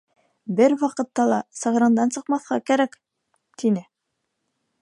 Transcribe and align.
Бер 0.59 0.73
ваҡытта 0.83 1.25
ла 1.33 1.37
сығырыңдан 1.61 2.15
сыҡмаҫҡа 2.17 2.61
кәрәк! 2.71 2.99
—тине. 3.05 3.89